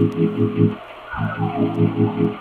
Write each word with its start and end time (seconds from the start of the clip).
Thank 0.00 0.14
you. 0.16 0.89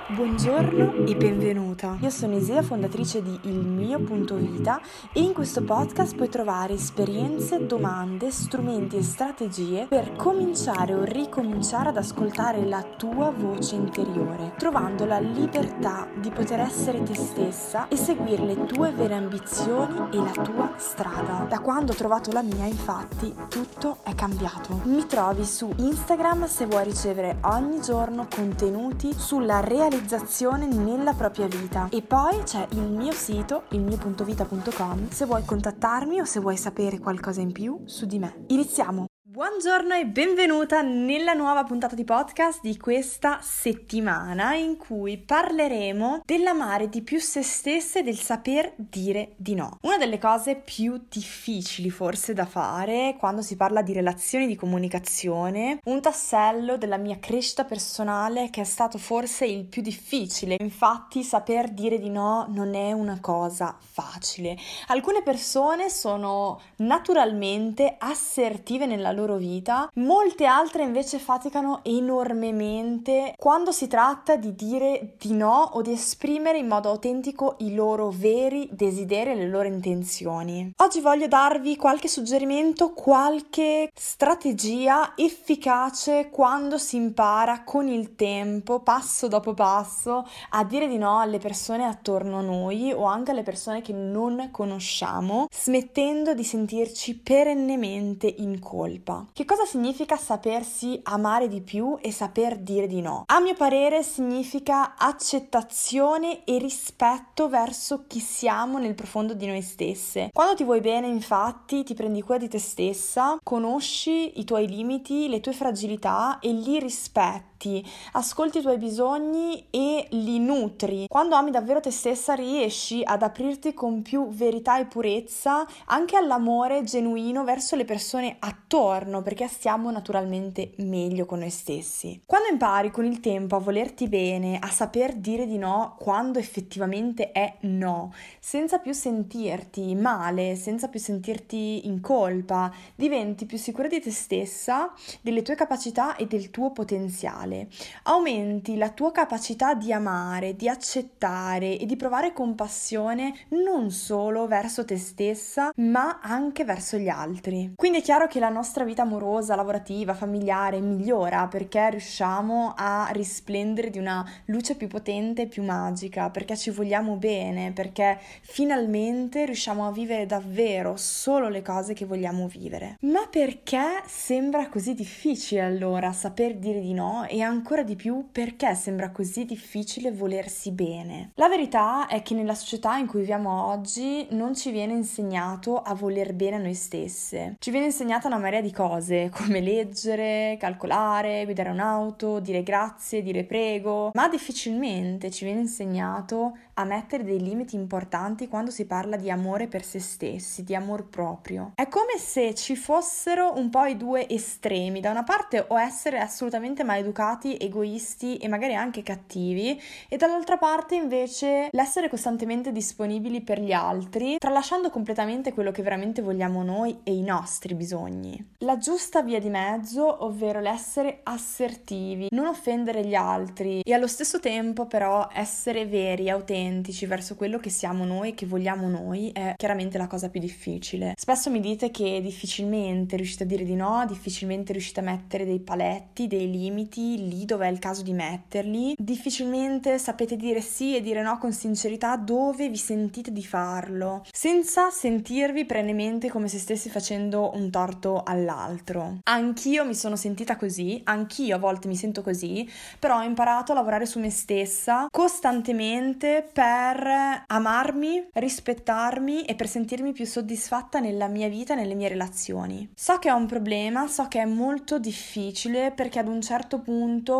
Buongiorno 0.07 1.05
e 1.05 1.13
benvenuta. 1.13 1.97
Io 1.99 2.09
sono 2.09 2.37
Isia, 2.37 2.61
fondatrice 2.61 3.21
di 3.21 3.37
Il 3.41 3.57
mio 3.57 3.99
punto 3.99 4.35
vita 4.35 4.79
e 5.11 5.19
in 5.19 5.33
questo 5.33 5.61
podcast 5.61 6.15
puoi 6.15 6.29
trovare 6.29 6.75
esperienze, 6.75 7.65
domande, 7.65 8.31
strumenti 8.31 8.95
e 8.95 9.03
strategie 9.03 9.87
per 9.89 10.15
cominciare 10.15 10.93
o 10.93 11.03
ricominciare 11.03 11.89
ad 11.89 11.97
ascoltare 11.97 12.65
la 12.65 12.81
tua 12.95 13.33
voce 13.35 13.75
interiore, 13.75 14.53
trovando 14.57 15.03
la 15.03 15.19
libertà 15.19 16.07
di 16.15 16.29
poter 16.29 16.61
essere 16.61 17.03
te 17.03 17.15
stessa 17.15 17.89
e 17.89 17.97
seguire 17.97 18.45
le 18.45 18.63
tue 18.63 18.93
vere 18.93 19.15
ambizioni 19.15 20.07
e 20.11 20.17
la 20.19 20.41
tua 20.41 20.71
strada. 20.77 21.45
Da 21.49 21.59
quando 21.59 21.91
ho 21.91 21.95
trovato 21.95 22.31
la 22.31 22.43
mia, 22.43 22.63
infatti, 22.63 23.35
tutto 23.49 23.97
è 24.03 24.15
cambiato. 24.15 24.79
Mi 24.85 25.05
trovi 25.05 25.43
su 25.43 25.69
Instagram 25.75 26.45
se 26.45 26.65
vuoi 26.65 26.85
ricevere 26.85 27.39
ogni 27.41 27.81
giorno 27.81 28.25
contenuti 28.33 28.67
sulla 29.13 29.59
realizzazione 29.59 30.65
nella 30.67 31.13
propria 31.13 31.47
vita. 31.47 31.87
E 31.91 32.01
poi 32.01 32.43
c'è 32.43 32.67
il 32.71 32.81
mio 32.81 33.11
sito, 33.11 33.63
il 33.69 33.81
mio.vita.com, 33.81 35.09
se 35.09 35.25
vuoi 35.25 35.43
contattarmi 35.43 36.19
o 36.19 36.25
se 36.25 36.39
vuoi 36.39 36.57
sapere 36.57 36.99
qualcosa 36.99 37.41
in 37.41 37.51
più 37.51 37.81
su 37.85 38.05
di 38.05 38.19
me. 38.19 38.45
Iniziamo! 38.47 39.08
Buongiorno 39.31 39.93
e 39.93 40.07
benvenuta 40.07 40.81
nella 40.81 41.33
nuova 41.33 41.63
puntata 41.63 41.93
di 41.93 42.03
podcast 42.03 42.61
di 42.63 42.75
questa 42.77 43.37
settimana 43.43 44.55
in 44.55 44.75
cui 44.75 45.19
parleremo 45.19 46.23
dell'amare 46.25 46.89
di 46.89 47.03
più 47.03 47.19
se 47.19 47.43
stesse 47.43 47.99
e 47.99 48.01
del 48.01 48.17
saper 48.17 48.73
dire 48.75 49.33
di 49.35 49.53
no. 49.53 49.77
Una 49.83 49.99
delle 49.99 50.17
cose 50.17 50.55
più 50.55 50.99
difficili 51.07 51.91
forse 51.91 52.33
da 52.33 52.47
fare 52.47 53.17
quando 53.19 53.43
si 53.43 53.55
parla 53.55 53.83
di 53.83 53.93
relazioni 53.93 54.47
di 54.47 54.55
comunicazione, 54.55 55.77
un 55.83 56.01
tassello 56.01 56.77
della 56.77 56.97
mia 56.97 57.19
crescita 57.19 57.65
personale 57.65 58.49
che 58.49 58.61
è 58.61 58.63
stato 58.65 58.97
forse 58.97 59.45
il 59.45 59.65
più 59.65 59.83
difficile. 59.83 60.55
Infatti 60.57 61.21
saper 61.21 61.69
dire 61.69 61.99
di 61.99 62.09
no 62.09 62.47
non 62.49 62.73
è 62.73 62.93
una 62.93 63.19
cosa 63.21 63.77
facile. 63.79 64.57
Alcune 64.87 65.21
persone 65.21 65.91
sono 65.91 66.59
naturalmente 66.77 67.93
assertive 67.99 68.87
nella 68.87 69.11
loro 69.11 69.18
vita, 69.27 69.89
molte 69.95 70.45
altre 70.45 70.83
invece 70.83 71.19
faticano 71.19 71.79
enormemente 71.83 73.33
quando 73.37 73.71
si 73.71 73.87
tratta 73.87 74.35
di 74.35 74.55
dire 74.55 75.15
di 75.17 75.33
no 75.33 75.69
o 75.73 75.81
di 75.81 75.91
esprimere 75.91 76.57
in 76.57 76.67
modo 76.67 76.89
autentico 76.89 77.55
i 77.59 77.73
loro 77.73 78.09
veri 78.09 78.67
desideri 78.71 79.31
e 79.31 79.35
le 79.35 79.47
loro 79.47 79.67
intenzioni. 79.67 80.71
Oggi 80.77 81.01
voglio 81.01 81.27
darvi 81.27 81.75
qualche 81.75 82.07
suggerimento, 82.07 82.93
qualche 82.93 83.89
strategia 83.93 85.13
efficace 85.15 86.29
quando 86.29 86.77
si 86.77 86.95
impara 86.95 87.63
con 87.63 87.87
il 87.87 88.15
tempo, 88.15 88.79
passo 88.81 89.27
dopo 89.27 89.53
passo, 89.53 90.27
a 90.49 90.63
dire 90.63 90.87
di 90.87 90.97
no 90.97 91.19
alle 91.19 91.39
persone 91.39 91.85
attorno 91.85 92.39
a 92.39 92.41
noi 92.41 92.91
o 92.91 93.03
anche 93.03 93.31
alle 93.31 93.43
persone 93.43 93.81
che 93.81 93.93
non 93.93 94.49
conosciamo, 94.51 95.47
smettendo 95.51 96.33
di 96.33 96.43
sentirci 96.43 97.17
perennemente 97.17 98.27
in 98.37 98.59
colpa 98.59 99.08
colpa. 99.09 99.25
Che 99.33 99.45
cosa 99.45 99.65
significa 99.65 100.15
sapersi 100.15 100.99
amare 101.03 101.47
di 101.47 101.61
più 101.61 101.97
e 101.99 102.11
saper 102.11 102.57
dire 102.59 102.87
di 102.87 103.01
no? 103.01 103.23
A 103.25 103.39
mio 103.39 103.55
parere 103.55 104.03
significa 104.03 104.95
accettazione 104.95 106.43
e 106.45 106.59
rispetto 106.59 107.49
verso 107.49 108.05
chi 108.07 108.19
siamo 108.19 108.77
nel 108.77 108.95
profondo 108.95 109.33
di 109.33 109.47
noi 109.47 109.61
stesse. 109.61 110.29
Quando 110.31 110.55
ti 110.55 110.63
vuoi 110.63 110.81
bene, 110.81 111.07
infatti, 111.07 111.83
ti 111.83 111.95
prendi 111.95 112.21
cura 112.21 112.37
di 112.37 112.47
te 112.47 112.59
stessa, 112.59 113.37
conosci 113.43 114.39
i 114.39 114.43
tuoi 114.43 114.67
limiti, 114.67 115.27
le 115.27 115.39
tue 115.39 115.53
fragilità 115.53 116.39
e 116.39 116.51
li 116.51 116.79
rispetti 116.79 117.48
ascolti, 117.59 117.85
ascolti 118.13 118.59
i 118.59 118.61
tuoi 118.61 118.77
bisogni 118.77 119.67
e 119.69 120.07
li 120.11 120.39
nutri. 120.39 121.05
Quando 121.07 121.35
ami 121.35 121.51
davvero 121.51 121.81
te 121.81 121.91
stessa 121.91 122.33
riesci 122.33 123.01
ad 123.03 123.21
aprirti 123.21 123.73
con 123.73 124.01
più 124.01 124.29
verità 124.29 124.79
e 124.79 124.85
purezza 124.85 125.67
anche 125.85 126.15
all'amore 126.15 126.83
genuino 126.83 127.43
verso 127.43 127.75
le 127.75 127.83
persone 127.83 128.37
attorno 128.39 129.21
perché 129.21 129.47
stiamo 129.47 129.91
naturalmente 129.91 130.71
meglio 130.77 131.25
con 131.25 131.39
noi 131.39 131.49
stessi. 131.49 132.21
Quando 132.25 132.47
impari 132.49 132.91
con 132.91 133.05
il 133.05 133.19
tempo 133.19 133.57
a 133.57 133.59
volerti 133.59 134.07
bene, 134.07 134.57
a 134.59 134.69
saper 134.69 135.15
dire 135.15 135.45
di 135.45 135.57
no 135.57 135.95
quando 135.99 136.39
effettivamente 136.39 137.31
è 137.31 137.57
no, 137.61 138.13
senza 138.39 138.77
più 138.77 138.93
sentirti 138.93 139.95
male, 139.95 140.55
senza 140.55 140.87
più 140.87 140.99
sentirti 140.99 141.87
in 141.87 141.99
colpa, 141.99 142.71
diventi 142.95 143.45
più 143.45 143.57
sicura 143.57 143.87
di 143.87 143.99
te 143.99 144.11
stessa, 144.11 144.93
delle 145.21 145.41
tue 145.41 145.55
capacità 145.55 146.15
e 146.15 146.25
del 146.25 146.51
tuo 146.51 146.71
potenziale 146.71 147.48
personale, 147.49 147.67
aumenti 148.03 148.77
la 148.77 148.89
tua 148.89 149.11
capacità 149.11 149.73
di 149.73 149.91
amare, 149.91 150.55
di 150.55 150.69
accettare 150.69 151.77
e 151.77 151.85
di 151.85 151.95
provare 151.95 152.31
compassione 152.33 153.33
non 153.49 153.91
solo 153.91 154.47
verso 154.47 154.85
te 154.85 154.97
stessa, 154.97 155.71
ma 155.77 156.19
anche 156.21 156.63
verso 156.63 156.97
gli 156.97 157.09
altri. 157.09 157.73
Quindi 157.75 157.99
è 157.99 158.01
chiaro 158.01 158.27
che 158.27 158.39
la 158.39 158.49
nostra 158.49 158.83
vita 158.83 159.01
amorosa, 159.01 159.55
lavorativa, 159.55 160.13
familiare 160.13 160.79
migliora 160.79 161.47
perché 161.47 161.89
riusciamo 161.89 162.73
a 162.75 163.09
risplendere 163.11 163.89
di 163.89 163.97
una 163.97 164.25
luce 164.45 164.75
più 164.75 164.87
potente 164.87 165.43
e 165.43 165.47
più 165.47 165.63
magica, 165.63 166.29
perché 166.29 166.55
ci 166.55 166.69
vogliamo 166.69 167.15
bene, 167.15 167.71
perché 167.71 168.19
finalmente 168.41 169.45
riusciamo 169.45 169.87
a 169.87 169.91
vivere 169.91 170.25
davvero 170.25 170.95
solo 170.95 171.49
le 171.49 171.61
cose 171.61 171.93
che 171.93 172.05
vogliamo 172.05 172.47
vivere. 172.47 172.97
Ma 173.01 173.27
perché 173.29 174.03
sembra 174.05 174.67
così 174.69 174.93
difficile 174.93 175.61
allora 175.61 176.11
saper 176.11 176.57
dire 176.57 176.79
di 176.79 176.93
no 176.93 177.25
e 177.27 177.38
ancora 177.41 177.83
di 177.83 177.95
più 177.95 178.27
perché 178.31 178.75
sembra 178.75 179.11
così 179.11 179.45
difficile 179.45 180.11
volersi 180.11 180.71
bene. 180.71 181.31
La 181.35 181.47
verità 181.47 182.07
è 182.07 182.21
che 182.21 182.33
nella 182.33 182.55
società 182.55 182.97
in 182.97 183.07
cui 183.07 183.19
viviamo 183.19 183.65
oggi 183.67 184.27
non 184.31 184.55
ci 184.55 184.71
viene 184.71 184.93
insegnato 184.93 185.81
a 185.81 185.93
voler 185.93 186.33
bene 186.33 186.55
a 186.57 186.59
noi 186.59 186.73
stesse. 186.73 187.55
Ci 187.59 187.71
viene 187.71 187.87
insegnata 187.87 188.27
una 188.27 188.37
marea 188.37 188.61
di 188.61 188.71
cose, 188.71 189.29
come 189.33 189.61
leggere, 189.61 190.57
calcolare, 190.59 191.45
guidare 191.45 191.69
un'auto, 191.69 192.39
dire 192.39 192.63
grazie, 192.63 193.21
dire 193.21 193.43
prego, 193.43 194.11
ma 194.13 194.27
difficilmente 194.27 195.31
ci 195.31 195.45
viene 195.45 195.61
insegnato 195.61 196.57
a 196.79 196.85
mettere 196.85 197.25
dei 197.25 197.41
limiti 197.41 197.75
importanti 197.75 198.47
quando 198.47 198.71
si 198.71 198.85
parla 198.85 199.17
di 199.17 199.29
amore 199.29 199.67
per 199.67 199.83
se 199.83 199.99
stessi, 199.99 200.63
di 200.63 200.73
amor 200.73 201.07
proprio. 201.09 201.73
È 201.75 201.87
come 201.89 202.17
se 202.17 202.55
ci 202.55 202.77
fossero 202.77 203.53
un 203.57 203.69
po' 203.69 203.83
i 203.83 203.97
due 203.97 204.27
estremi, 204.29 205.01
da 205.01 205.11
una 205.11 205.23
parte 205.23 205.65
o 205.67 205.77
essere 205.77 206.19
assolutamente 206.19 206.85
maleducati, 206.85 207.17
egoisti 207.37 208.37
e 208.37 208.47
magari 208.47 208.75
anche 208.75 209.03
cattivi, 209.03 209.79
e 210.07 210.17
dall'altra 210.17 210.57
parte 210.57 210.95
invece 210.95 211.69
l'essere 211.71 212.09
costantemente 212.09 212.71
disponibili 212.71 213.41
per 213.41 213.61
gli 213.61 213.71
altri, 213.71 214.37
tralasciando 214.37 214.89
completamente 214.89 215.53
quello 215.53 215.71
che 215.71 215.83
veramente 215.83 216.21
vogliamo 216.21 216.63
noi 216.63 216.99
e 217.03 217.13
i 217.13 217.21
nostri 217.21 217.75
bisogni. 217.75 218.53
La 218.59 218.77
giusta 218.77 219.21
via 219.21 219.39
di 219.39 219.49
mezzo, 219.49 220.23
ovvero 220.25 220.59
l'essere 220.59 221.19
assertivi, 221.23 222.27
non 222.31 222.47
offendere 222.47 223.05
gli 223.05 223.15
altri 223.15 223.81
e 223.81 223.93
allo 223.93 224.07
stesso 224.07 224.39
tempo 224.39 224.85
però 224.85 225.27
essere 225.33 225.85
veri, 225.85 226.29
autentici 226.29 227.05
verso 227.05 227.35
quello 227.35 227.59
che 227.59 227.69
siamo 227.69 228.05
noi, 228.05 228.33
che 228.33 228.45
vogliamo 228.45 228.87
noi, 228.87 229.31
è 229.33 229.53
chiaramente 229.55 229.97
la 229.97 230.07
cosa 230.07 230.29
più 230.29 230.39
difficile. 230.39 231.13
Spesso 231.17 231.49
mi 231.49 231.59
dite 231.59 231.91
che 231.91 232.21
difficilmente 232.21 233.15
riuscite 233.15 233.43
a 233.43 233.47
dire 233.47 233.63
di 233.63 233.75
no, 233.75 234.05
difficilmente 234.07 234.71
riuscite 234.71 234.99
a 234.99 235.03
mettere 235.03 235.45
dei 235.45 235.59
paletti, 235.59 236.27
dei 236.27 236.49
limiti 236.49 237.18
lì 237.27 237.45
dove 237.45 237.67
è 237.67 237.71
il 237.71 237.79
caso 237.79 238.01
di 238.01 238.13
metterli, 238.13 238.95
difficilmente 238.97 239.97
sapete 239.97 240.35
dire 240.35 240.61
sì 240.61 240.95
e 240.95 241.01
dire 241.01 241.21
no 241.21 241.37
con 241.37 241.51
sincerità 241.51 242.15
dove 242.15 242.69
vi 242.69 242.77
sentite 242.77 243.31
di 243.31 243.43
farlo, 243.43 244.23
senza 244.31 244.89
sentirvi 244.89 245.65
perennemente 245.65 246.29
come 246.29 246.47
se 246.47 246.59
stessi 246.59 246.89
facendo 246.89 247.51
un 247.53 247.69
torto 247.69 248.23
all'altro. 248.23 249.19
Anch'io 249.23 249.85
mi 249.85 249.95
sono 249.95 250.15
sentita 250.15 250.55
così, 250.55 251.01
anch'io 251.03 251.55
a 251.55 251.59
volte 251.59 251.87
mi 251.87 251.95
sento 251.95 252.21
così, 252.21 252.69
però 252.97 253.19
ho 253.19 253.23
imparato 253.23 253.71
a 253.71 253.75
lavorare 253.75 254.05
su 254.05 254.19
me 254.19 254.29
stessa 254.29 255.07
costantemente 255.11 256.47
per 256.51 257.43
amarmi, 257.47 258.29
rispettarmi 258.33 259.45
e 259.45 259.55
per 259.55 259.67
sentirmi 259.67 260.11
più 260.11 260.25
soddisfatta 260.25 260.99
nella 260.99 261.27
mia 261.27 261.47
vita 261.47 261.75
nelle 261.75 261.95
mie 261.95 262.09
relazioni. 262.09 262.89
So 262.95 263.17
che 263.19 263.31
ho 263.31 263.35
un 263.35 263.45
problema, 263.45 264.07
so 264.07 264.27
che 264.27 264.41
è 264.41 264.45
molto 264.45 264.99
difficile 264.99 265.91
perché 265.91 266.19
ad 266.19 266.27
un 266.27 266.41
certo 266.41 266.79
punto, 266.79 266.89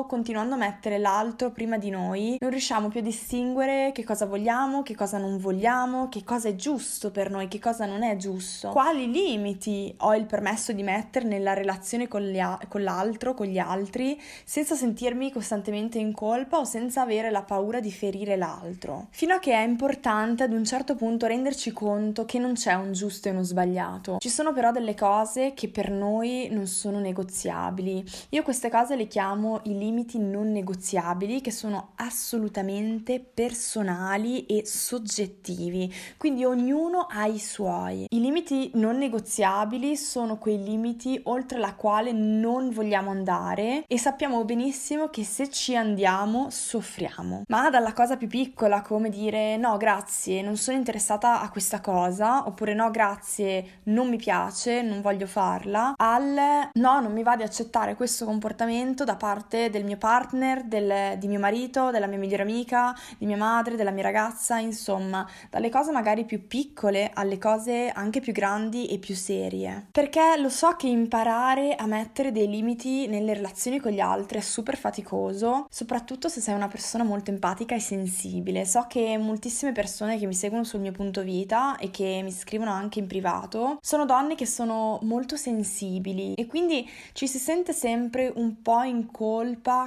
continuando 0.08 0.56
a 0.56 0.58
mettere 0.58 0.98
l'altro 0.98 1.52
prima 1.52 1.78
di 1.78 1.90
noi, 1.90 2.38
non 2.40 2.50
riusciamo 2.50 2.90
più 2.90 3.00
a 3.00 3.04
distinguere 3.04 3.92
che 3.94 4.04
cosa 4.04 4.26
vogliamo, 4.26 4.84
che 4.84 4.96
cosa 4.96 5.18
non 5.18 5.38
vogliamo, 5.38 6.10
che 6.10 6.24
cosa 6.24 6.50
è 6.50 6.56
giusto 6.56 7.12
per 7.12 7.30
noi, 7.30 7.48
che 7.48 7.60
cosa 7.60 7.86
non 7.86 8.04
è 8.04 8.16
giusto, 8.18 8.70
quali 8.70 9.10
limiti 9.12 9.94
ho 10.00 10.16
il 10.16 10.26
permesso 10.26 10.74
di 10.74 10.84
mettere 10.84 11.26
nella 11.26 11.54
relazione 11.54 12.08
con, 12.08 12.24
a- 12.36 12.60
con 12.68 12.84
l'altro, 12.84 13.34
con 13.34 13.46
gli 13.46 13.58
altri, 13.60 14.20
senza 14.44 14.76
sentirmi 14.76 15.32
costantemente 15.32 16.00
in 16.00 16.12
colpa 16.12 16.60
o 16.60 16.64
senza 16.64 17.02
avere 17.02 17.30
la 17.30 17.44
paura 17.44 17.80
di 17.80 17.92
ferire 17.92 18.36
l'altro. 18.36 19.08
fino 19.12 19.36
a 19.36 19.40
che 19.40 19.54
è 19.54 19.62
importante 19.62 20.44
ad 20.44 20.54
un 20.54 20.66
certo 20.66 20.96
punto 20.96 21.28
renderci 21.28 21.72
conto 21.72 22.26
che 22.26 22.40
non 22.40 22.54
c'è 22.54 22.74
un 22.74 22.94
giusto 22.94 23.28
e 23.28 23.32
uno 23.32 23.44
sbagliato. 23.44 24.18
Ci 24.20 24.30
sono 24.30 24.54
però 24.54 24.72
delle 24.72 24.96
cose 24.96 25.54
che 25.54 25.70
per 25.70 25.92
noi 25.92 26.48
non 26.52 26.68
sono 26.68 27.00
negoziabili. 27.00 28.04
Io 28.30 28.44
queste 28.44 28.70
cose 28.70 28.96
le 28.96 29.08
chiamo 29.08 29.59
i 29.64 29.78
limiti 29.78 30.18
non 30.20 30.52
negoziabili 30.52 31.42
che 31.42 31.52
sono 31.52 31.92
assolutamente 31.96 33.20
personali 33.20 34.46
e 34.46 34.66
soggettivi, 34.66 35.94
quindi 36.18 36.46
ognuno 36.46 37.08
ha 37.10 37.26
i 37.26 37.40
suoi. 37.40 38.06
I 38.10 38.20
limiti 38.20 38.72
non 38.76 38.98
negoziabili 38.98 39.96
sono 39.96 40.38
quei 40.38 40.62
limiti 40.64 41.20
oltre 41.26 41.60
la 41.60 41.74
quale 41.74 42.12
non 42.12 42.70
vogliamo 42.72 43.10
andare 43.10 43.84
e 43.88 43.98
sappiamo 43.98 44.44
benissimo 44.46 45.10
che 45.10 45.24
se 45.24 45.50
ci 45.50 45.76
andiamo 45.76 46.50
soffriamo. 46.50 47.44
Ma 47.48 47.70
dalla 47.70 47.94
cosa 47.94 48.18
più 48.18 48.28
piccola 48.28 48.82
come 48.82 49.10
dire 49.10 49.58
no 49.58 49.78
grazie, 49.78 50.42
non 50.42 50.58
sono 50.58 50.78
interessata 50.78 51.42
a 51.42 51.50
questa 51.50 51.82
cosa 51.82 52.48
oppure 52.48 52.74
no 52.74 52.92
grazie, 52.92 53.82
non 53.84 54.10
mi 54.10 54.18
piace, 54.18 54.82
non 54.82 55.02
voglio 55.02 55.28
farla, 55.28 55.94
al 55.96 56.70
no 56.74 57.00
non 57.00 57.12
mi 57.12 57.24
va 57.24 57.36
di 57.36 57.44
accettare 57.44 57.96
questo 57.96 58.26
comportamento 58.26 59.04
da 59.04 59.16
parte 59.16 59.39
del 59.48 59.84
mio 59.84 59.98
partner, 59.98 60.64
del, 60.64 61.18
di 61.18 61.28
mio 61.28 61.40
marito, 61.40 61.92
della 61.92 62.08
mia 62.08 62.18
migliore 62.18 62.44
amica, 62.44 62.96
di 63.18 63.26
mia 63.26 63.38
madre, 63.38 63.76
della 63.76 63.92
mia 63.92 64.04
ragazza, 64.04 64.58
insomma, 64.58 65.28
dalle 65.50 65.70
cose 65.70 65.92
magari 65.92 66.26
più 66.26 66.48
piccole 66.48 67.12
alle 67.14 67.38
cose 67.38 67.90
anche 67.90 68.20
più 68.20 68.34
grandi 68.34 68.88
e 68.88 68.98
più 68.98 69.16
serie. 69.16 69.88
Perché 69.92 70.36
lo 70.38 70.50
so 70.50 70.76
che 70.76 70.88
imparare 70.88 71.76
a 71.76 71.86
mettere 71.86 72.32
dei 72.32 72.50
limiti 72.50 73.08
nelle 73.08 73.34
relazioni 73.34 73.80
con 73.80 73.92
gli 73.92 74.00
altri 74.00 74.40
è 74.40 74.42
super 74.42 74.78
faticoso, 74.78 75.68
soprattutto 75.70 76.28
se 76.28 76.42
sei 76.42 76.56
una 76.56 76.68
persona 76.68 77.04
molto 77.04 77.32
empatica 77.32 77.76
e 77.76 77.80
sensibile. 77.80 78.66
So 78.66 78.86
che 78.88 79.18
moltissime 79.18 79.72
persone 79.72 80.18
che 80.18 80.26
mi 80.26 80.34
seguono 80.34 80.64
sul 80.64 80.80
mio 80.80 80.92
punto 80.92 81.22
vita 81.22 81.78
e 81.78 81.92
che 81.92 82.22
mi 82.24 82.32
scrivono 82.32 82.72
anche 82.72 83.00
in 83.00 83.08
privato 83.08 83.78
sono 83.82 84.06
donne 84.06 84.36
che 84.36 84.46
sono 84.46 85.00
molto 85.04 85.36
sensibili 85.36 86.34
e 86.34 86.46
quindi 86.46 86.88
ci 87.14 87.28
si 87.28 87.38
sente 87.38 87.74
sempre 87.74 88.32
un 88.36 88.62
po' 88.62 88.82
in 88.82 89.12
colpa 89.12 89.29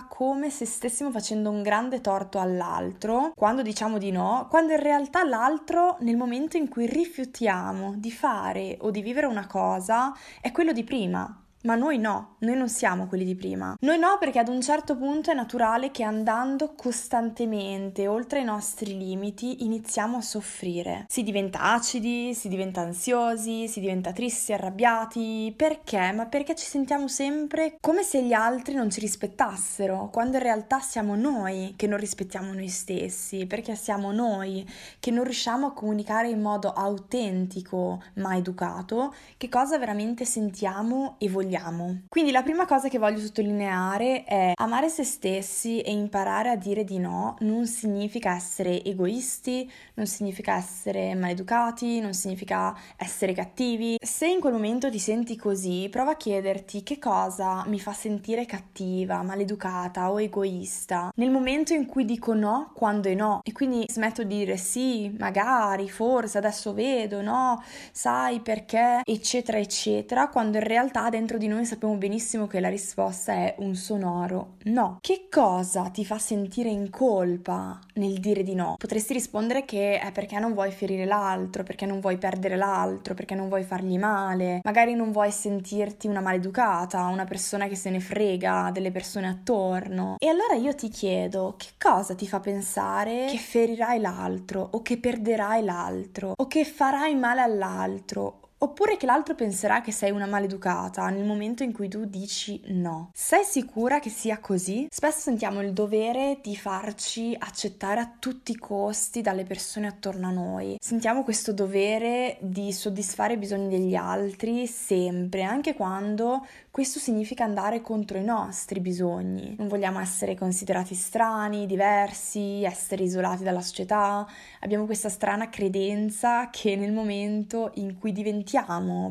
come 0.08 0.50
se 0.50 0.64
stessimo 0.64 1.10
facendo 1.10 1.50
un 1.50 1.62
grande 1.62 2.00
torto 2.00 2.38
all'altro 2.38 3.32
quando 3.34 3.62
diciamo 3.62 3.98
di 3.98 4.10
no, 4.10 4.46
quando 4.48 4.72
in 4.72 4.80
realtà 4.80 5.24
l'altro 5.24 5.96
nel 6.00 6.16
momento 6.16 6.56
in 6.56 6.68
cui 6.68 6.86
rifiutiamo 6.86 7.94
di 7.96 8.10
fare 8.10 8.76
o 8.80 8.90
di 8.90 9.02
vivere 9.02 9.26
una 9.26 9.46
cosa 9.46 10.14
è 10.40 10.52
quello 10.52 10.72
di 10.72 10.84
prima, 10.84 11.41
ma 11.62 11.74
noi 11.74 11.98
no, 11.98 12.36
noi 12.38 12.56
non 12.56 12.68
siamo 12.68 13.06
quelli 13.06 13.24
di 13.24 13.34
prima. 13.34 13.76
Noi 13.80 13.98
no 13.98 14.16
perché 14.18 14.38
ad 14.38 14.48
un 14.48 14.60
certo 14.60 14.96
punto 14.96 15.30
è 15.30 15.34
naturale 15.34 15.90
che 15.90 16.02
andando 16.02 16.74
costantemente 16.74 18.08
oltre 18.08 18.40
i 18.40 18.44
nostri 18.44 18.96
limiti 18.96 19.64
iniziamo 19.64 20.16
a 20.16 20.22
soffrire. 20.22 21.06
Si 21.08 21.22
diventa 21.22 21.60
acidi, 21.60 22.34
si 22.34 22.48
diventa 22.48 22.80
ansiosi, 22.80 23.68
si 23.68 23.80
diventa 23.80 24.12
tristi, 24.12 24.52
arrabbiati. 24.52 25.54
Perché? 25.56 26.12
Ma 26.12 26.26
perché 26.26 26.54
ci 26.54 26.66
sentiamo 26.66 27.06
sempre 27.08 27.76
come 27.80 28.02
se 28.02 28.22
gli 28.22 28.32
altri 28.32 28.74
non 28.74 28.90
ci 28.90 29.00
rispettassero, 29.00 30.08
quando 30.12 30.36
in 30.38 30.42
realtà 30.42 30.80
siamo 30.80 31.14
noi 31.14 31.74
che 31.76 31.86
non 31.86 31.98
rispettiamo 31.98 32.52
noi 32.52 32.68
stessi, 32.68 33.46
perché 33.46 33.76
siamo 33.76 34.10
noi 34.10 34.68
che 34.98 35.10
non 35.10 35.24
riusciamo 35.24 35.68
a 35.68 35.72
comunicare 35.72 36.28
in 36.28 36.40
modo 36.40 36.72
autentico 36.72 38.02
ma 38.14 38.36
educato 38.36 39.14
che 39.36 39.48
cosa 39.48 39.78
veramente 39.78 40.24
sentiamo 40.24 41.16
e 41.18 41.28
vogliamo 41.28 41.50
vogliamo. 41.52 42.02
Quindi 42.08 42.30
la 42.30 42.42
prima 42.42 42.64
cosa 42.66 42.88
che 42.88 42.98
voglio 42.98 43.18
sottolineare 43.18 44.24
è 44.24 44.52
amare 44.54 44.88
se 44.88 45.04
stessi 45.04 45.80
e 45.80 45.92
imparare 45.92 46.48
a 46.48 46.56
dire 46.56 46.84
di 46.84 46.98
no 46.98 47.36
non 47.40 47.66
significa 47.66 48.34
essere 48.34 48.82
egoisti, 48.82 49.70
non 49.94 50.06
significa 50.06 50.56
essere 50.56 51.14
maleducati, 51.14 52.00
non 52.00 52.14
significa 52.14 52.74
essere 52.96 53.32
cattivi. 53.32 53.96
Se 54.00 54.26
in 54.26 54.40
quel 54.40 54.54
momento 54.54 54.90
ti 54.90 54.98
senti 54.98 55.36
così, 55.36 55.88
prova 55.90 56.12
a 56.12 56.16
chiederti 56.16 56.82
che 56.82 56.98
cosa 56.98 57.64
mi 57.66 57.78
fa 57.78 57.92
sentire 57.92 58.46
cattiva, 58.46 59.22
maleducata 59.22 60.10
o 60.10 60.20
egoista 60.20 61.12
nel 61.16 61.30
momento 61.30 61.74
in 61.74 61.86
cui 61.86 62.04
dico 62.04 62.34
no 62.34 62.70
quando 62.74 63.08
è 63.08 63.14
no 63.14 63.40
e 63.42 63.52
quindi 63.52 63.84
smetto 63.88 64.22
di 64.22 64.38
dire 64.38 64.56
sì, 64.56 65.14
magari, 65.18 65.90
forse, 65.90 66.38
adesso 66.38 66.72
vedo, 66.72 67.20
no, 67.20 67.62
sai 67.90 68.40
perché, 68.40 69.02
eccetera, 69.04 69.58
eccetera, 69.58 70.28
quando 70.28 70.58
in 70.58 70.64
realtà 70.64 71.10
dentro 71.10 71.38
di 71.42 71.48
noi 71.48 71.64
sappiamo 71.64 71.96
benissimo 71.96 72.46
che 72.46 72.60
la 72.60 72.68
risposta 72.68 73.32
è 73.32 73.56
un 73.58 73.74
sonoro 73.74 74.58
no. 74.66 74.98
Che 75.00 75.26
cosa 75.28 75.88
ti 75.88 76.04
fa 76.04 76.16
sentire 76.16 76.68
in 76.68 76.88
colpa 76.88 77.80
nel 77.94 78.20
dire 78.20 78.44
di 78.44 78.54
no? 78.54 78.76
Potresti 78.78 79.12
rispondere 79.12 79.64
che 79.64 79.98
è 79.98 80.12
perché 80.12 80.38
non 80.38 80.54
vuoi 80.54 80.70
ferire 80.70 81.04
l'altro, 81.04 81.64
perché 81.64 81.84
non 81.84 81.98
vuoi 81.98 82.16
perdere 82.16 82.54
l'altro, 82.54 83.14
perché 83.14 83.34
non 83.34 83.48
vuoi 83.48 83.64
fargli 83.64 83.98
male, 83.98 84.60
magari 84.62 84.94
non 84.94 85.10
vuoi 85.10 85.32
sentirti 85.32 86.06
una 86.06 86.20
maleducata, 86.20 87.06
una 87.06 87.24
persona 87.24 87.66
che 87.66 87.74
se 87.74 87.90
ne 87.90 87.98
frega 87.98 88.70
delle 88.72 88.92
persone 88.92 89.26
attorno. 89.26 90.14
E 90.18 90.28
allora 90.28 90.54
io 90.54 90.76
ti 90.76 90.90
chiedo, 90.90 91.56
che 91.58 91.70
cosa 91.76 92.14
ti 92.14 92.28
fa 92.28 92.38
pensare 92.38 93.26
che 93.28 93.38
ferirai 93.38 93.98
l'altro 93.98 94.68
o 94.70 94.80
che 94.80 94.96
perderai 94.96 95.64
l'altro 95.64 96.34
o 96.36 96.46
che 96.46 96.64
farai 96.64 97.16
male 97.16 97.40
all'altro 97.40 98.41
Oppure 98.62 98.96
che 98.96 99.06
l'altro 99.06 99.34
penserà 99.34 99.80
che 99.80 99.90
sei 99.90 100.12
una 100.12 100.26
maleducata 100.26 101.08
nel 101.08 101.24
momento 101.24 101.64
in 101.64 101.72
cui 101.72 101.88
tu 101.88 102.04
dici 102.04 102.60
no. 102.66 103.10
Sei 103.12 103.42
sicura 103.42 103.98
che 103.98 104.08
sia 104.08 104.38
così? 104.38 104.86
Spesso 104.88 105.18
sentiamo 105.18 105.60
il 105.62 105.72
dovere 105.72 106.38
di 106.40 106.54
farci 106.54 107.34
accettare 107.36 107.98
a 107.98 108.12
tutti 108.20 108.52
i 108.52 108.56
costi 108.56 109.20
dalle 109.20 109.42
persone 109.42 109.88
attorno 109.88 110.28
a 110.28 110.30
noi. 110.30 110.76
Sentiamo 110.78 111.24
questo 111.24 111.52
dovere 111.52 112.36
di 112.40 112.72
soddisfare 112.72 113.32
i 113.32 113.36
bisogni 113.36 113.68
degli 113.68 113.96
altri 113.96 114.68
sempre, 114.68 115.42
anche 115.42 115.74
quando 115.74 116.46
questo 116.70 117.00
significa 117.00 117.42
andare 117.42 117.80
contro 117.80 118.16
i 118.16 118.24
nostri 118.24 118.78
bisogni. 118.78 119.56
Non 119.58 119.66
vogliamo 119.66 119.98
essere 119.98 120.36
considerati 120.36 120.94
strani, 120.94 121.66
diversi, 121.66 122.62
essere 122.62 123.02
isolati 123.02 123.42
dalla 123.42 123.60
società. 123.60 124.24
Abbiamo 124.60 124.86
questa 124.86 125.08
strana 125.08 125.48
credenza 125.48 126.48
che 126.50 126.76
nel 126.76 126.92
momento 126.92 127.72
in 127.74 127.98
cui 127.98 128.12
diventiamo 128.12 128.50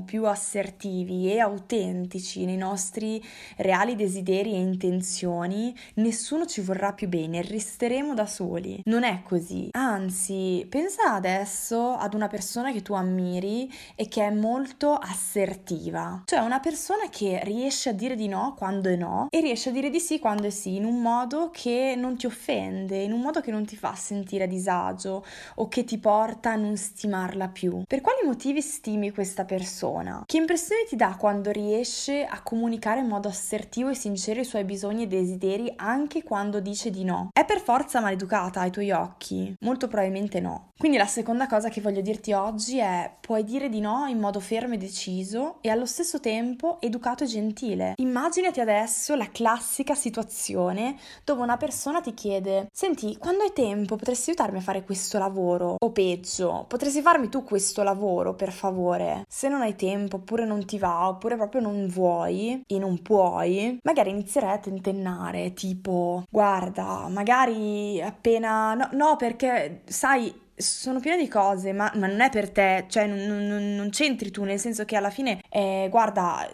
più 0.05 0.25
assertivi 0.25 1.31
e 1.31 1.39
autentici 1.39 2.45
nei 2.45 2.57
nostri 2.57 3.23
reali 3.57 3.95
desideri 3.95 4.53
e 4.53 4.59
intenzioni, 4.59 5.75
nessuno 5.95 6.45
ci 6.45 6.61
vorrà 6.61 6.93
più 6.93 7.07
bene, 7.07 7.41
resteremo 7.41 8.13
da 8.13 8.25
soli. 8.25 8.81
Non 8.85 9.03
è 9.03 9.21
così. 9.23 9.69
Anzi, 9.71 10.65
pensa 10.69 11.13
adesso 11.13 11.93
ad 11.93 12.13
una 12.13 12.27
persona 12.27 12.71
che 12.71 12.81
tu 12.81 12.93
ammiri 12.93 13.71
e 13.95 14.07
che 14.07 14.25
è 14.25 14.29
molto 14.29 14.93
assertiva, 14.93 16.23
cioè 16.25 16.39
una 16.39 16.59
persona 16.59 17.09
che 17.09 17.41
riesce 17.43 17.89
a 17.89 17.93
dire 17.93 18.15
di 18.15 18.27
no 18.27 18.53
quando 18.57 18.89
è 18.89 18.95
no 18.95 19.27
e 19.29 19.39
riesce 19.39 19.69
a 19.69 19.71
dire 19.71 19.89
di 19.89 19.99
sì 19.99 20.19
quando 20.19 20.47
è 20.47 20.49
sì, 20.49 20.75
in 20.75 20.85
un 20.85 21.01
modo 21.01 21.49
che 21.51 21.95
non 21.97 22.17
ti 22.17 22.25
offende, 22.25 22.97
in 22.97 23.11
un 23.11 23.21
modo 23.21 23.41
che 23.41 23.51
non 23.51 23.65
ti 23.65 23.75
fa 23.75 23.95
sentire 23.95 24.43
a 24.43 24.47
disagio 24.47 25.25
o 25.55 25.67
che 25.67 25.83
ti 25.83 25.97
porta 25.97 26.51
a 26.51 26.55
non 26.55 26.77
stimarla 26.77 27.47
più. 27.47 27.83
Per 27.87 28.01
quali 28.01 28.19
motivi 28.25 28.61
stimi 28.61 29.11
questa 29.11 29.30
persona? 29.45 30.23
Che 30.25 30.37
impressione 30.37 30.85
ti 30.87 30.95
dà 30.95 31.15
quando 31.17 31.51
riesce 31.51 32.25
a 32.25 32.41
comunicare 32.41 32.99
in 32.99 33.07
modo 33.07 33.27
assertivo 33.27 33.89
e 33.89 33.95
sincero 33.95 34.39
i 34.39 34.45
suoi 34.45 34.63
bisogni 34.63 35.03
e 35.03 35.07
desideri 35.07 35.71
anche 35.75 36.23
quando 36.23 36.59
dice 36.59 36.89
di 36.89 37.03
no? 37.03 37.29
È 37.33 37.45
per 37.45 37.61
forza 37.61 37.99
maleducata 37.99 38.61
ai 38.61 38.71
tuoi 38.71 38.91
occhi? 38.91 39.53
Molto 39.61 39.87
probabilmente 39.87 40.39
no. 40.39 40.71
Quindi 40.77 40.97
la 40.97 41.05
seconda 41.05 41.47
cosa 41.47 41.69
che 41.69 41.79
voglio 41.79 42.01
dirti 42.01 42.33
oggi 42.33 42.79
è 42.79 43.13
puoi 43.19 43.43
dire 43.43 43.69
di 43.69 43.79
no 43.79 44.07
in 44.07 44.19
modo 44.19 44.39
fermo 44.39 44.73
e 44.73 44.77
deciso 44.77 45.57
e 45.61 45.69
allo 45.69 45.85
stesso 45.85 46.19
tempo 46.19 46.81
educato 46.81 47.23
e 47.23 47.27
gentile. 47.27 47.93
Immaginati 47.97 48.59
adesso 48.59 49.15
la 49.15 49.29
classica 49.31 49.93
situazione 49.93 50.97
dove 51.23 51.41
una 51.41 51.57
persona 51.57 52.01
ti 52.01 52.13
chiede: 52.13 52.67
Senti, 52.71 53.17
quando 53.17 53.43
hai 53.43 53.53
tempo 53.53 53.95
potresti 53.95 54.31
aiutarmi 54.31 54.57
a 54.57 54.61
fare 54.61 54.83
questo 54.83 55.19
lavoro? 55.19 55.75
O 55.77 55.91
peggio, 55.91 56.65
potresti 56.67 57.01
farmi 57.01 57.29
tu 57.29 57.43
questo 57.43 57.83
lavoro 57.83 58.33
per 58.33 58.51
favore? 58.51 59.20
Se 59.27 59.47
non 59.47 59.61
hai 59.61 59.75
tempo, 59.75 60.17
oppure 60.17 60.45
non 60.45 60.65
ti 60.65 60.77
va, 60.77 61.07
oppure 61.07 61.35
proprio 61.35 61.61
non 61.61 61.87
vuoi 61.87 62.61
e 62.65 62.79
non 62.79 63.01
puoi, 63.01 63.79
magari 63.83 64.09
inizierai 64.11 64.53
a 64.53 64.59
tentennare, 64.59 65.53
tipo: 65.53 66.23
Guarda, 66.29 67.07
magari 67.09 68.01
appena. 68.01 68.73
No, 68.73 68.89
no 68.91 69.15
perché 69.15 69.81
sai 69.85 70.33
sono 70.55 70.99
piena 70.99 71.17
di 71.17 71.27
cose, 71.27 71.73
ma, 71.73 71.91
ma, 71.95 72.07
non 72.07 72.21
è 72.21 72.29
per 72.29 72.51
te, 72.51 72.85
cioè 72.87 73.07
non, 73.07 73.47
non, 73.47 73.75
non, 73.75 73.89
c'entri 73.89 74.29
tu, 74.31 74.43
nel 74.43 74.59
senso 74.59 74.85
che 74.85 74.95
alla 74.95 75.09
fine, 75.09 75.41
eh, 75.49 75.87
guarda, 75.89 76.47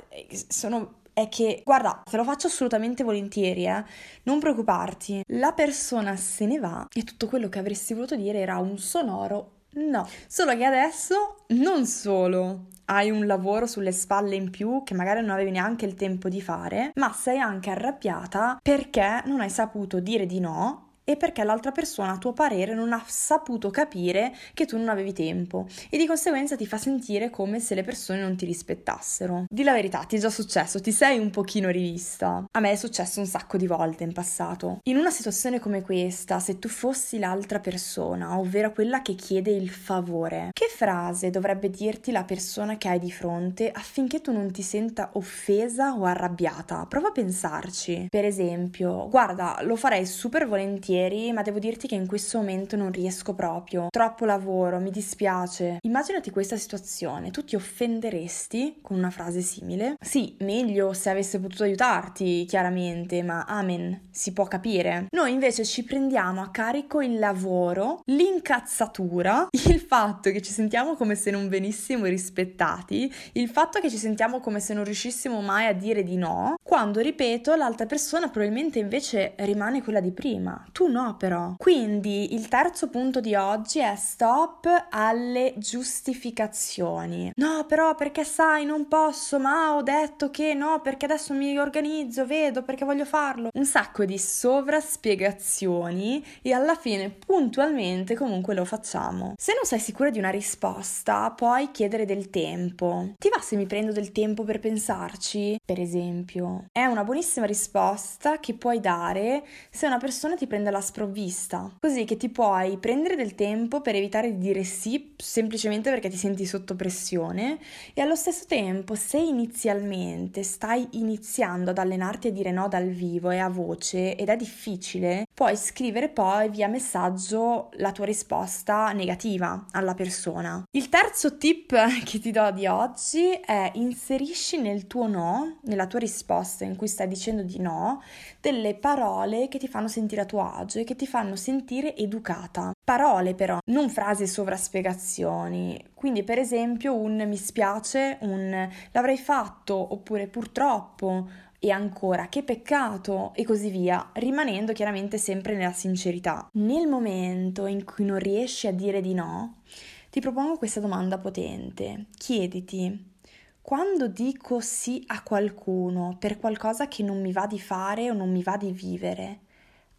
sono 0.47 0.95
è 1.17 1.29
che, 1.29 1.63
guarda, 1.65 2.03
te 2.07 2.15
lo 2.15 2.23
faccio 2.23 2.45
assolutamente 2.45 3.03
volentieri, 3.03 3.65
eh. 3.65 3.83
Non 4.23 4.39
preoccuparti. 4.39 5.23
La 5.29 5.51
persona 5.51 6.15
se 6.15 6.45
ne 6.45 6.59
va 6.59 6.85
e 6.93 7.01
tutto 7.03 7.25
quello 7.25 7.49
che 7.49 7.57
avresti 7.57 7.95
voluto 7.95 8.15
dire 8.15 8.37
era 8.37 8.57
un 8.57 8.77
sonoro 8.77 9.53
no. 9.77 10.07
Solo 10.27 10.55
che 10.55 10.63
adesso 10.63 11.45
non 11.49 11.85
solo 11.85 12.67
hai 12.85 13.09
un 13.11 13.25
lavoro 13.25 13.65
sulle 13.65 13.91
spalle 13.91 14.35
in 14.35 14.49
più 14.49 14.83
che 14.83 14.93
magari 14.93 15.21
non 15.21 15.31
avevi 15.31 15.51
neanche 15.51 15.85
il 15.85 15.95
tempo 15.95 16.29
di 16.29 16.41
fare, 16.41 16.91
ma 16.95 17.11
sei 17.11 17.39
anche 17.39 17.69
arrabbiata 17.69 18.59
perché 18.61 19.23
non 19.25 19.41
hai 19.41 19.49
saputo 19.49 19.99
dire 19.99 20.25
di 20.25 20.39
no 20.39 20.86
e 21.09 21.15
perché 21.15 21.45
l'altra 21.45 21.71
persona 21.71 22.11
a 22.11 22.17
tuo 22.17 22.33
parere 22.33 22.73
non 22.73 22.91
ha 22.91 23.01
saputo 23.07 23.69
capire 23.69 24.35
che 24.53 24.65
tu 24.65 24.77
non 24.77 24.89
avevi 24.89 25.13
tempo 25.13 25.67
e 25.89 25.97
di 25.97 26.05
conseguenza 26.05 26.57
ti 26.57 26.67
fa 26.67 26.77
sentire 26.77 27.29
come 27.29 27.61
se 27.61 27.75
le 27.75 27.83
persone 27.83 28.19
non 28.19 28.35
ti 28.35 28.45
rispettassero. 28.45 29.45
Di 29.49 29.63
la 29.63 29.71
verità, 29.71 29.99
ti 29.99 30.17
è 30.17 30.19
già 30.19 30.29
successo, 30.29 30.81
ti 30.81 30.91
sei 30.91 31.17
un 31.17 31.29
pochino 31.29 31.69
rivista. 31.69 32.45
A 32.51 32.59
me 32.59 32.71
è 32.71 32.75
successo 32.75 33.21
un 33.21 33.25
sacco 33.25 33.55
di 33.55 33.67
volte 33.67 34.03
in 34.03 34.11
passato. 34.11 34.79
In 34.83 34.97
una 34.97 35.09
situazione 35.09 35.61
come 35.61 35.81
questa, 35.81 36.39
se 36.39 36.59
tu 36.59 36.67
fossi 36.67 37.19
l'altra 37.19 37.59
persona, 37.59 38.37
ovvero 38.37 38.73
quella 38.73 39.01
che 39.01 39.15
chiede 39.15 39.51
il 39.51 39.69
favore, 39.69 40.49
che 40.51 40.67
frase 40.67 41.29
dovrebbe 41.29 41.69
dirti 41.69 42.11
la 42.11 42.25
persona 42.25 42.77
che 42.77 42.89
hai 42.89 42.99
di 42.99 43.11
fronte 43.11 43.71
affinché 43.71 44.19
tu 44.19 44.33
non 44.33 44.51
ti 44.51 44.61
senta 44.61 45.11
offesa 45.13 45.93
o 45.93 46.03
arrabbiata? 46.03 46.85
Prova 46.87 47.07
a 47.07 47.11
pensarci. 47.11 48.07
Per 48.09 48.25
esempio, 48.25 49.07
guarda, 49.07 49.59
lo 49.61 49.77
farei 49.77 50.05
super 50.05 50.47
volentieri, 50.47 50.96
ma 51.31 51.43
devo 51.43 51.59
dirti 51.59 51.87
che 51.87 51.95
in 51.95 52.07
questo 52.07 52.39
momento 52.39 52.75
non 52.75 52.91
riesco 52.91 53.35
proprio. 53.35 53.87
Troppo 53.91 54.25
lavoro, 54.25 54.79
mi 54.79 54.89
dispiace. 54.89 55.77
Immaginati 55.81 56.31
questa 56.31 56.57
situazione, 56.57 57.29
tu 57.29 57.43
ti 57.43 57.55
offenderesti 57.55 58.79
con 58.81 58.97
una 58.97 59.11
frase 59.11 59.41
simile? 59.41 59.95
Sì, 60.01 60.35
meglio 60.39 60.93
se 60.93 61.11
avesse 61.11 61.39
potuto 61.39 61.63
aiutarti, 61.63 62.45
chiaramente, 62.45 63.21
ma 63.21 63.45
amen, 63.45 64.07
si 64.09 64.33
può 64.33 64.45
capire. 64.45 65.05
Noi 65.11 65.31
invece 65.31 65.63
ci 65.65 65.83
prendiamo 65.83 66.41
a 66.41 66.49
carico 66.49 67.01
il 67.01 67.19
lavoro, 67.19 68.01
l'incazzatura, 68.05 69.49
il 69.51 69.79
fatto 69.79 70.31
che 70.31 70.41
ci 70.41 70.51
sentiamo 70.51 70.95
come 70.95 71.13
se 71.13 71.29
non 71.29 71.47
venissimo 71.47 72.05
rispettati, 72.05 73.13
il 73.33 73.49
fatto 73.49 73.79
che 73.79 73.89
ci 73.89 73.97
sentiamo 73.97 74.39
come 74.39 74.59
se 74.59 74.73
non 74.73 74.83
riuscissimo 74.83 75.41
mai 75.41 75.67
a 75.67 75.73
dire 75.73 76.01
di 76.01 76.15
no, 76.15 76.55
quando, 76.63 77.01
ripeto, 77.01 77.55
l'altra 77.55 77.85
persona 77.85 78.29
probabilmente 78.29 78.79
invece 78.79 79.33
rimane 79.37 79.83
quella 79.83 79.99
di 79.99 80.11
prima. 80.11 80.65
Tu 80.71 80.86
no, 80.87 81.15
però. 81.17 81.55
Quindi 81.57 82.33
il 82.33 82.47
terzo 82.47 82.89
punto 82.89 83.19
di 83.19 83.35
oggi 83.35 83.79
è 83.79 83.95
stop 83.95 84.87
alle 84.89 85.53
giustificazioni. 85.57 87.31
No, 87.35 87.65
però 87.67 87.95
perché 87.95 88.23
sai, 88.23 88.65
non 88.65 88.87
posso, 88.87 89.39
ma 89.39 89.75
ho 89.75 89.81
detto 89.81 90.29
che 90.29 90.53
no, 90.53 90.79
perché 90.81 91.05
adesso 91.05 91.33
mi 91.33 91.57
organizzo, 91.57 92.25
vedo, 92.25 92.63
perché 92.63 92.85
voglio 92.85 93.05
farlo. 93.05 93.49
Un 93.53 93.65
sacco 93.65 94.05
di 94.05 94.17
sovraspiegazioni 94.17 96.23
e 96.41 96.53
alla 96.53 96.75
fine 96.75 97.09
puntualmente 97.09 98.15
comunque 98.15 98.53
lo 98.53 98.65
facciamo. 98.65 99.33
Se 99.37 99.53
non 99.53 99.65
sei 99.65 99.79
sicura 99.79 100.09
di 100.09 100.19
una 100.19 100.29
risposta, 100.29 101.31
puoi 101.31 101.71
chiedere 101.71 102.05
del 102.05 102.29
tempo. 102.29 103.13
Ti 103.17 103.29
va 103.29 103.39
se 103.41 103.55
mi 103.55 103.65
prendo 103.65 103.91
del 103.91 104.11
tempo 104.11 104.43
per 104.43 104.59
pensarci? 104.59 105.59
Per 105.63 105.79
esempio, 105.79 106.65
è 106.71 106.85
una 106.85 107.03
buonissima 107.03 107.45
risposta 107.45 108.39
che 108.39 108.53
puoi 108.53 108.79
dare 108.79 109.45
se 109.69 109.85
una 109.85 109.97
persona 109.97 110.35
ti 110.35 110.47
prende 110.47 110.71
alla 110.77 110.81
sprovvista, 110.81 111.71
così 111.79 112.05
che 112.05 112.17
ti 112.17 112.29
puoi 112.29 112.77
prendere 112.77 113.15
del 113.15 113.35
tempo 113.35 113.81
per 113.81 113.95
evitare 113.95 114.31
di 114.31 114.37
dire 114.37 114.63
sì 114.63 115.13
semplicemente 115.17 115.89
perché 115.89 116.09
ti 116.09 116.17
senti 116.17 116.45
sotto 116.45 116.75
pressione 116.75 117.57
e 117.93 118.01
allo 118.01 118.15
stesso 118.15 118.45
tempo 118.47 118.95
se 118.95 119.17
inizialmente 119.17 120.43
stai 120.43 120.87
iniziando 120.91 121.71
ad 121.71 121.77
allenarti 121.79 122.27
a 122.27 122.31
dire 122.31 122.51
no 122.51 122.67
dal 122.67 122.87
vivo 122.87 123.31
e 123.31 123.39
a 123.39 123.49
voce 123.49 124.15
ed 124.15 124.29
è 124.29 124.35
difficile, 124.35 125.25
puoi 125.33 125.55
scrivere 125.57 126.09
poi 126.09 126.49
via 126.49 126.67
messaggio 126.67 127.69
la 127.77 127.91
tua 127.91 128.05
risposta 128.05 128.91
negativa 128.91 129.65
alla 129.71 129.95
persona. 129.95 130.63
Il 130.71 130.89
terzo 130.89 131.37
tip 131.37 131.73
che 132.05 132.19
ti 132.19 132.31
do 132.31 132.51
di 132.51 132.67
oggi 132.67 133.31
è 133.31 133.71
inserisci 133.75 134.61
nel 134.61 134.87
tuo 134.87 135.07
no, 135.07 135.57
nella 135.63 135.87
tua 135.87 135.99
risposta 135.99 136.63
in 136.63 136.75
cui 136.75 136.87
stai 136.87 137.07
dicendo 137.07 137.41
di 137.41 137.59
no, 137.59 138.01
delle 138.39 138.75
parole 138.75 139.47
che 139.47 139.57
ti 139.57 139.67
fanno 139.67 139.87
sentire 139.87 140.21
a 140.21 140.25
tuo 140.25 140.41
agio 140.57 140.79
e 140.79 140.83
che 140.83 140.95
ti 140.95 141.07
fanno 141.07 141.35
sentire 141.35 141.95
educata. 141.95 142.71
Parole 142.83 143.35
però, 143.35 143.57
non 143.65 143.89
frasi 143.89 144.23
e 144.23 144.27
sovraspiegazioni. 144.27 145.91
Quindi 145.93 146.23
per 146.23 146.39
esempio 146.39 146.95
un 146.95 147.23
mi 147.27 147.37
spiace, 147.37 148.17
un 148.21 148.69
l'avrei 148.91 149.17
fatto 149.17 149.93
oppure 149.93 150.27
purtroppo 150.27 151.27
e 151.59 151.71
ancora 151.71 152.27
che 152.27 152.43
peccato 152.43 153.31
e 153.33 153.43
così 153.43 153.69
via, 153.69 154.11
rimanendo 154.13 154.73
chiaramente 154.73 155.17
sempre 155.17 155.55
nella 155.55 155.73
sincerità. 155.73 156.47
Nel 156.53 156.87
momento 156.87 157.65
in 157.65 157.83
cui 157.83 158.05
non 158.05 158.19
riesci 158.19 158.67
a 158.67 158.73
dire 158.73 159.01
di 159.01 159.13
no, 159.13 159.61
ti 160.09 160.19
propongo 160.19 160.57
questa 160.57 160.79
domanda 160.79 161.17
potente. 161.17 162.05
Chiediti, 162.17 163.15
quando 163.61 164.07
dico 164.07 164.59
sì 164.61 165.03
a 165.07 165.23
qualcuno 165.23 166.15
per 166.19 166.37
qualcosa 166.37 166.87
che 166.87 167.03
non 167.03 167.19
mi 167.19 167.31
va 167.31 167.47
di 167.47 167.59
fare 167.59 168.09
o 168.09 168.13
non 168.13 168.31
mi 168.31 168.41
va 168.41 168.55
di 168.55 168.71
vivere, 168.71 169.39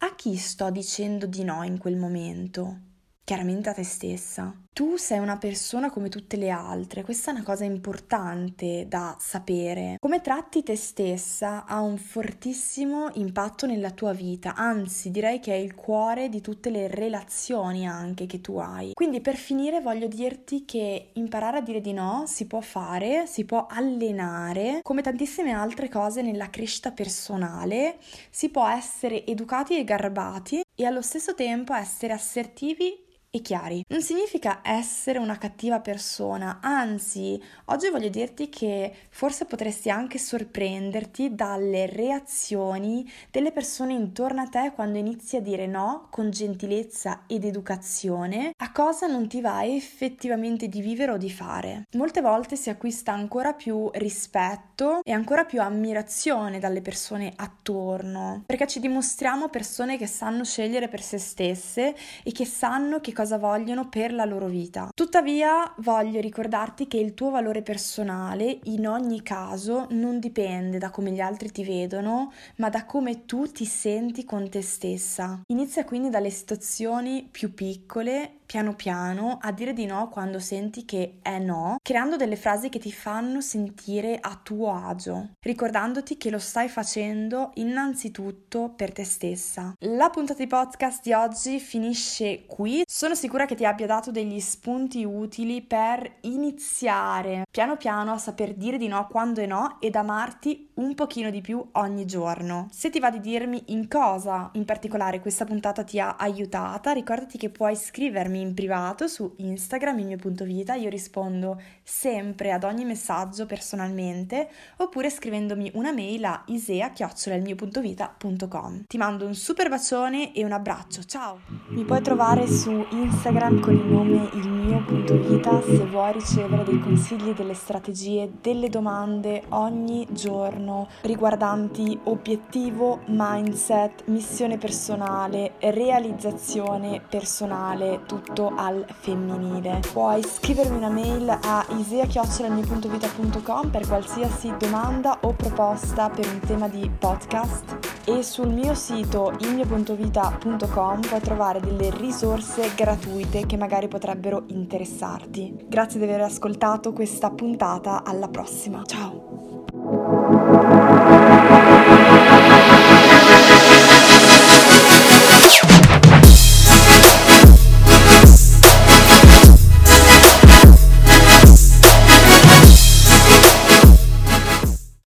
a 0.01 0.15
chi 0.15 0.37
sto 0.37 0.69
dicendo 0.69 1.25
di 1.25 1.43
no 1.43 1.63
in 1.63 1.77
quel 1.77 1.97
momento? 1.97 2.79
Chiaramente 3.23 3.69
a 3.69 3.73
te 3.73 3.83
stessa 3.83 4.63
tu 4.79 4.95
sei 4.95 5.19
una 5.19 5.37
persona 5.37 5.89
come 5.89 6.07
tutte 6.07 6.37
le 6.37 6.49
altre, 6.49 7.03
questa 7.03 7.31
è 7.31 7.33
una 7.33 7.43
cosa 7.43 7.65
importante 7.65 8.85
da 8.87 9.13
sapere. 9.19 9.97
Come 9.99 10.21
tratti 10.21 10.63
te 10.63 10.77
stessa 10.77 11.65
ha 11.65 11.81
un 11.81 11.97
fortissimo 11.97 13.09
impatto 13.15 13.65
nella 13.65 13.91
tua 13.91 14.13
vita, 14.13 14.55
anzi 14.55 15.11
direi 15.11 15.41
che 15.41 15.51
è 15.51 15.57
il 15.57 15.75
cuore 15.75 16.29
di 16.29 16.39
tutte 16.39 16.69
le 16.69 16.87
relazioni 16.87 17.85
anche 17.85 18.25
che 18.25 18.39
tu 18.39 18.55
hai. 18.55 18.93
Quindi 18.93 19.19
per 19.19 19.35
finire 19.35 19.81
voglio 19.81 20.07
dirti 20.07 20.63
che 20.63 21.09
imparare 21.11 21.57
a 21.57 21.61
dire 21.61 21.81
di 21.81 21.91
no 21.91 22.23
si 22.25 22.47
può 22.47 22.61
fare, 22.61 23.27
si 23.27 23.43
può 23.43 23.67
allenare, 23.69 24.79
come 24.81 25.01
tantissime 25.01 25.51
altre 25.51 25.89
cose 25.89 26.21
nella 26.21 26.49
crescita 26.49 26.91
personale, 26.91 27.97
si 28.29 28.47
può 28.47 28.65
essere 28.65 29.25
educati 29.25 29.77
e 29.77 29.83
garbati 29.83 30.61
e 30.73 30.85
allo 30.85 31.01
stesso 31.01 31.35
tempo 31.35 31.73
essere 31.73 32.13
assertivi 32.13 33.07
e 33.31 33.41
chiari. 33.41 33.83
Non 33.89 34.01
significa 34.01 34.61
essere 34.63 35.19
una 35.19 35.37
cattiva 35.37 35.79
persona, 35.79 36.59
anzi, 36.61 37.41
oggi 37.65 37.89
voglio 37.89 38.09
dirti 38.09 38.49
che 38.49 38.93
forse 39.09 39.45
potresti 39.45 39.89
anche 39.89 40.17
sorprenderti 40.17 41.35
dalle 41.35 41.85
reazioni 41.85 43.09
delle 43.31 43.51
persone 43.51 43.93
intorno 43.93 44.41
a 44.41 44.47
te 44.47 44.71
quando 44.73 44.97
inizi 44.97 45.35
a 45.35 45.41
dire 45.41 45.67
no 45.67 46.07
con 46.09 46.31
gentilezza 46.31 47.23
ed 47.27 47.45
educazione 47.45 48.51
a 48.57 48.71
cosa 48.71 49.07
non 49.07 49.27
ti 49.27 49.41
va 49.41 49.63
effettivamente 49.63 50.67
di 50.67 50.81
vivere 50.81 51.11
o 51.11 51.17
di 51.17 51.29
fare. 51.29 51.83
Molte 51.93 52.21
volte 52.21 52.55
si 52.55 52.69
acquista 52.69 53.11
ancora 53.11 53.53
più 53.53 53.89
rispetto 53.93 55.01
e 55.03 55.11
ancora 55.11 55.45
più 55.45 55.61
ammirazione 55.61 56.59
dalle 56.59 56.81
persone 56.81 57.33
attorno, 57.35 58.43
perché 58.45 58.67
ci 58.67 58.79
dimostriamo 58.79 59.49
persone 59.49 59.97
che 59.97 60.07
sanno 60.07 60.43
scegliere 60.43 60.87
per 60.87 61.01
se 61.01 61.17
stesse 61.17 61.95
e 62.23 62.31
che 62.31 62.45
sanno 62.45 62.99
che 62.99 63.11
cosa 63.19 63.37
vogliono 63.37 63.89
per 63.89 64.13
la 64.13 64.23
loro 64.23 64.47
vita. 64.47 64.91
Tuttavia 64.93 65.69
voglio 65.79 66.21
ricordarti 66.21 66.87
che 66.87 66.95
il 66.95 67.13
tuo 67.13 67.31
valore 67.31 67.61
personale 67.61 68.59
in 68.63 68.87
ogni 68.87 69.21
caso 69.23 69.87
non 69.89 70.19
dipende 70.21 70.77
da 70.77 70.89
come 70.89 71.11
gli 71.11 71.19
altri 71.19 71.51
ti 71.51 71.65
vedono, 71.65 72.31
ma 72.59 72.69
da 72.69 72.85
come 72.85 73.25
tu 73.25 73.45
ti 73.51 73.65
senti 73.65 74.23
con 74.23 74.49
te 74.49 74.61
stessa. 74.61 75.41
Inizia 75.47 75.83
quindi 75.83 76.09
dalle 76.09 76.29
situazioni 76.29 77.27
più 77.29 77.53
piccole 77.53 78.38
piano 78.49 78.73
piano 78.73 79.37
a 79.39 79.51
dire 79.51 79.73
di 79.73 79.85
no 79.85 80.09
quando 80.09 80.39
senti 80.39 80.83
che 80.83 81.19
è 81.21 81.37
no, 81.37 81.75
creando 81.83 82.15
delle 82.15 82.35
frasi 82.35 82.69
che 82.69 82.79
ti 82.79 82.91
fanno 82.91 83.41
sentire 83.41 84.17
a 84.19 84.39
tuo 84.41 84.73
agio, 84.73 85.33
ricordandoti 85.39 86.17
che 86.17 86.31
lo 86.31 86.39
stai 86.39 86.67
facendo 86.67 87.51
innanzitutto 87.55 88.73
per 88.75 88.91
te 88.91 89.03
stessa. 89.03 89.75
La 89.81 90.09
puntata 90.09 90.41
di 90.41 90.49
podcast 90.49 91.03
di 91.03 91.13
oggi 91.13 91.59
finisce 91.59 92.47
qui. 92.47 92.81
Sono 92.87 93.13
sicura 93.13 93.45
che 93.45 93.53
ti 93.53 93.65
abbia 93.65 93.85
dato 93.85 94.09
degli 94.09 94.39
spunti 94.39 95.03
utili 95.03 95.61
per 95.61 96.11
iniziare 96.21 97.45
piano 97.51 97.77
piano 97.77 98.13
a 98.13 98.17
saper 98.17 98.55
dire 98.55 98.79
di 98.79 98.87
no 98.87 99.05
quando 99.11 99.41
è 99.41 99.45
no 99.45 99.77
ed 99.79 99.95
amarti 99.95 100.68
un 100.79 100.95
pochino 100.95 101.29
di 101.29 101.41
più 101.41 101.63
ogni 101.73 102.05
giorno. 102.05 102.67
Se 102.71 102.89
ti 102.89 102.99
va 102.99 103.11
di 103.11 103.19
dirmi 103.19 103.63
in 103.67 103.89
cosa 103.89 104.49
in 104.53 104.63
particolare 104.63 105.19
questa 105.19 105.43
puntata 105.43 105.83
ti 105.83 105.99
ha 105.99 106.15
aiutata, 106.15 106.93
ricordati 106.93 107.37
che 107.37 107.49
puoi 107.49 107.75
scrivermi 107.75 108.39
in 108.39 108.53
privato 108.53 109.07
su 109.07 109.33
Instagram 109.37 109.99
il 109.99 110.05
mio 110.05 110.17
punto 110.17 110.45
vita, 110.45 110.75
io 110.75 110.89
rispondo 110.89 111.61
sempre 111.89 112.51
ad 112.51 112.63
ogni 112.63 112.85
messaggio 112.85 113.47
personalmente 113.47 114.47
oppure 114.77 115.09
scrivendomi 115.09 115.71
una 115.73 115.91
mail 115.91 116.23
a 116.23 116.43
isea-ilmio.vita.com. 116.45 118.83
Ti 118.85 118.97
mando 118.97 119.25
un 119.25 119.33
super 119.33 119.69
bacione 119.69 120.31
e 120.33 120.45
un 120.45 120.51
abbraccio, 120.51 121.03
ciao! 121.03 121.39
Mi 121.69 121.83
puoi 121.83 122.01
trovare 122.01 122.45
su 122.47 122.85
Instagram 122.91 123.59
con 123.59 123.73
il 123.73 123.85
nome 123.85 124.29
il 124.33 124.47
mio 124.47 124.83
punto 124.85 125.19
vita 125.19 125.59
se 125.63 125.83
vuoi 125.87 126.13
ricevere 126.13 126.63
dei 126.63 126.79
consigli, 126.79 127.33
delle 127.33 127.55
strategie, 127.55 128.31
delle 128.39 128.69
domande 128.69 129.45
ogni 129.49 130.07
giorno 130.11 130.87
riguardanti 131.01 131.99
obiettivo, 132.03 132.99
mindset, 133.07 134.03
missione 134.05 134.57
personale, 134.57 135.53
realizzazione 135.59 137.01
personale, 137.09 138.03
tutto 138.05 138.53
al 138.55 138.85
femminile. 138.87 139.81
Puoi 139.91 140.23
scrivermi 140.23 140.77
una 140.77 140.89
mail 140.89 141.29
a 141.29 141.65
isea.com 141.79 143.69
per 143.69 143.87
qualsiasi 143.87 144.53
domanda 144.57 145.19
o 145.21 145.33
proposta 145.33 146.09
per 146.09 146.27
un 146.27 146.39
tema 146.39 146.67
di 146.67 146.89
podcast 146.89 147.77
e 148.05 148.23
sul 148.23 148.49
mio 148.49 148.73
sito 148.73 149.33
ilmio.vita.com 149.39 151.01
puoi 151.01 151.19
trovare 151.21 151.59
delle 151.59 151.89
risorse 151.95 152.71
gratuite 152.75 153.45
che 153.45 153.57
magari 153.57 153.87
potrebbero 153.87 154.43
interessarti. 154.47 155.65
Grazie 155.67 155.99
di 155.99 156.05
aver 156.05 156.21
ascoltato 156.21 156.91
questa 156.91 157.29
puntata, 157.29 158.03
alla 158.03 158.27
prossima. 158.27 158.81
Ciao! 158.85 160.78